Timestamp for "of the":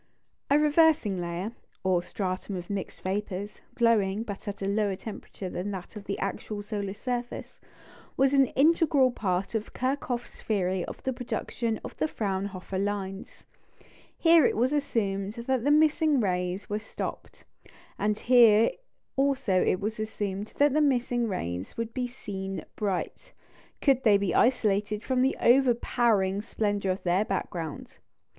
5.95-6.17, 10.85-11.13, 11.83-12.07